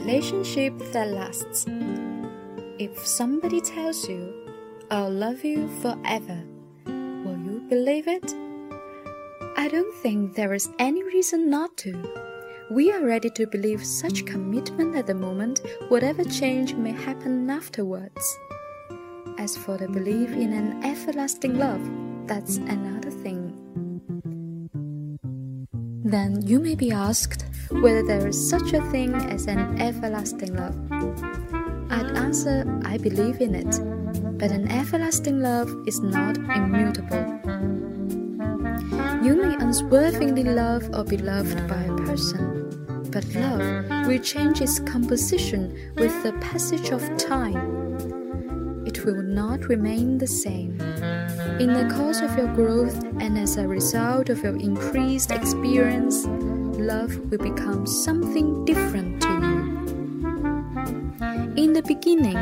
relationship 0.00 0.74
that 0.92 1.08
lasts. 1.08 1.64
If 2.78 3.06
somebody 3.06 3.60
tells 3.62 4.06
you, 4.08 4.20
I'll 4.90 5.10
love 5.10 5.42
you 5.42 5.68
forever, 5.80 6.38
will 7.24 7.40
you 7.48 7.64
believe 7.70 8.06
it? 8.06 8.28
I 9.56 9.68
don't 9.68 9.94
think 10.02 10.34
there 10.34 10.52
is 10.52 10.68
any 10.78 11.02
reason 11.02 11.48
not 11.48 11.76
to. 11.78 11.92
We 12.70 12.92
are 12.92 13.06
ready 13.06 13.30
to 13.30 13.46
believe 13.46 13.86
such 13.86 14.26
commitment 14.26 14.96
at 14.96 15.06
the 15.06 15.14
moment, 15.14 15.60
whatever 15.88 16.24
change 16.24 16.74
may 16.74 16.92
happen 16.92 17.48
afterwards. 17.48 18.38
As 19.38 19.56
for 19.56 19.78
the 19.78 19.88
belief 19.88 20.30
in 20.30 20.52
an 20.52 20.84
everlasting 20.84 21.58
love, 21.58 21.80
that's 22.26 22.56
another 22.56 23.10
thing. 23.10 23.45
Then 26.06 26.46
you 26.46 26.60
may 26.60 26.76
be 26.76 26.92
asked 26.92 27.44
whether 27.68 28.00
there 28.06 28.28
is 28.28 28.38
such 28.38 28.72
a 28.72 28.80
thing 28.92 29.12
as 29.12 29.48
an 29.48 29.82
everlasting 29.82 30.54
love. 30.54 30.76
I'd 31.90 32.16
answer 32.16 32.62
I 32.84 32.96
believe 32.96 33.40
in 33.40 33.56
it, 33.56 33.72
but 34.38 34.52
an 34.52 34.70
everlasting 34.70 35.40
love 35.40 35.68
is 35.84 35.98
not 35.98 36.36
immutable. 36.36 37.26
You 39.20 39.34
may 39.34 39.56
unswervingly 39.56 40.44
love 40.44 40.88
or 40.94 41.02
be 41.02 41.16
loved 41.16 41.66
by 41.66 41.82
a 41.82 41.96
person, 41.96 42.70
but 43.10 43.26
love 43.34 44.06
will 44.06 44.20
change 44.20 44.60
its 44.60 44.78
composition 44.78 45.74
with 45.96 46.22
the 46.22 46.34
passage 46.34 46.90
of 46.90 47.02
time. 47.16 47.58
It 48.96 49.04
will 49.04 49.22
not 49.22 49.68
remain 49.68 50.16
the 50.16 50.26
same. 50.26 50.80
In 51.60 51.74
the 51.74 51.86
course 51.94 52.22
of 52.22 52.34
your 52.38 52.48
growth 52.54 53.04
and 53.20 53.36
as 53.38 53.58
a 53.58 53.68
result 53.68 54.30
of 54.30 54.42
your 54.42 54.56
increased 54.56 55.30
experience, 55.30 56.24
love 56.24 57.14
will 57.30 57.36
become 57.36 57.86
something 57.86 58.64
different 58.64 59.20
to 59.20 59.28
you. 59.28 59.58
In 61.62 61.74
the 61.74 61.82
beginning, 61.86 62.38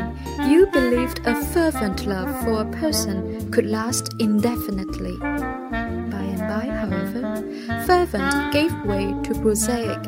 you 0.49 0.67
believed 0.67 1.19
a 1.25 1.35
fervent 1.47 2.05
love 2.05 2.31
for 2.45 2.61
a 2.61 2.71
person 2.79 3.51
could 3.51 3.65
last 3.65 4.13
indefinitely. 4.19 5.17
By 5.19 6.23
and 6.35 6.39
by, 6.39 6.67
however, 6.71 7.43
fervent 7.85 8.53
gave 8.53 8.73
way 8.85 9.13
to 9.23 9.33
prosaic. 9.41 10.01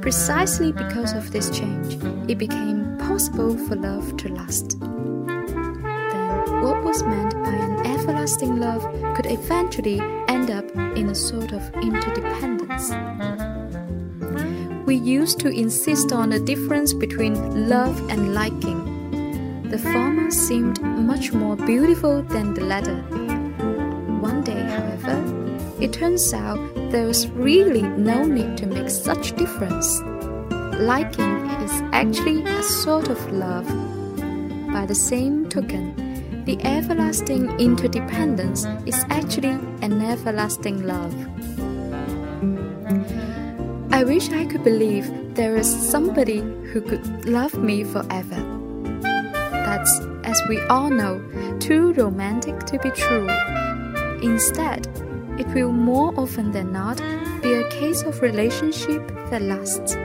Precisely 0.00 0.72
because 0.72 1.12
of 1.12 1.32
this 1.32 1.50
change, 1.50 2.02
it 2.30 2.38
became 2.38 2.96
possible 2.96 3.58
for 3.58 3.76
love 3.76 4.16
to 4.16 4.30
last. 4.30 4.78
What 6.66 6.82
was 6.82 7.04
meant 7.04 7.32
by 7.44 7.52
an 7.52 7.86
everlasting 7.86 8.58
love 8.58 8.82
could 9.14 9.26
eventually 9.26 10.00
end 10.26 10.50
up 10.50 10.64
in 10.96 11.08
a 11.10 11.14
sort 11.14 11.52
of 11.52 11.62
interdependence. 11.76 12.90
We 14.84 14.96
used 14.96 15.38
to 15.40 15.48
insist 15.48 16.10
on 16.10 16.30
the 16.30 16.40
difference 16.40 16.92
between 16.92 17.68
love 17.68 18.10
and 18.10 18.34
liking. 18.34 19.62
The 19.70 19.78
former 19.78 20.28
seemed 20.32 20.82
much 20.82 21.32
more 21.32 21.54
beautiful 21.54 22.22
than 22.22 22.54
the 22.54 22.64
latter. 22.64 22.96
One 24.20 24.42
day, 24.42 24.60
however, 24.60 25.22
it 25.80 25.92
turns 25.92 26.34
out 26.34 26.58
there 26.90 27.06
was 27.06 27.28
really 27.28 27.82
no 27.82 28.24
need 28.24 28.56
to 28.56 28.66
make 28.66 28.90
such 28.90 29.36
difference. 29.36 30.00
Liking 30.80 31.46
is 31.62 31.80
actually 31.92 32.42
a 32.42 32.62
sort 32.64 33.08
of 33.08 33.32
love. 33.32 33.68
By 34.72 34.84
the 34.84 34.96
same 34.96 35.48
token, 35.48 36.05
the 36.46 36.64
everlasting 36.64 37.50
interdependence 37.58 38.66
is 38.86 39.04
actually 39.10 39.58
an 39.82 40.00
everlasting 40.00 40.86
love. 40.86 41.12
I 43.92 44.04
wish 44.04 44.30
I 44.30 44.44
could 44.46 44.62
believe 44.62 45.10
there 45.34 45.56
is 45.56 45.68
somebody 45.68 46.38
who 46.70 46.80
could 46.80 47.26
love 47.26 47.54
me 47.58 47.82
forever. 47.82 48.40
That's, 49.50 50.00
as 50.22 50.40
we 50.48 50.60
all 50.66 50.88
know, 50.88 51.20
too 51.58 51.92
romantic 51.94 52.60
to 52.66 52.78
be 52.78 52.90
true. 52.90 53.28
Instead, 54.22 54.86
it 55.40 55.48
will 55.48 55.72
more 55.72 56.14
often 56.16 56.52
than 56.52 56.72
not 56.72 57.02
be 57.42 57.54
a 57.54 57.68
case 57.70 58.02
of 58.02 58.22
relationship 58.22 59.04
that 59.30 59.42
lasts. 59.42 59.96